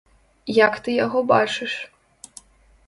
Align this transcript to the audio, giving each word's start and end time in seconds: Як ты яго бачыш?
Як 0.65 0.73
ты 0.87 0.97
яго 1.05 1.19
бачыш? 1.31 1.73